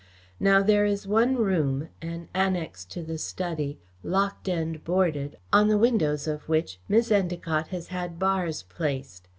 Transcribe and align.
Now 0.39 0.63
there 0.63 0.83
is 0.83 1.05
one 1.07 1.35
room 1.35 1.89
an 2.01 2.27
annex 2.33 2.85
to 2.85 3.03
the 3.03 3.19
study 3.19 3.77
locked 4.01 4.49
and 4.49 4.83
boarded, 4.83 5.37
on 5.53 5.67
the 5.67 5.77
windows 5.77 6.27
of 6.27 6.49
which 6.49 6.79
Miss 6.89 7.11
Endacott 7.11 7.67
has 7.67 7.89
had 7.89 8.17
bars 8.17 8.63
placed. 8.63 9.27